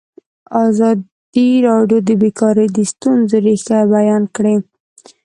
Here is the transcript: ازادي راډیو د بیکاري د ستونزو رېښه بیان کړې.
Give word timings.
ازادي 0.67 1.49
راډیو 1.67 1.99
د 2.07 2.09
بیکاري 2.21 2.65
د 2.75 2.77
ستونزو 2.91 3.37
رېښه 3.45 3.79
بیان 3.95 4.23
کړې. 4.35 4.55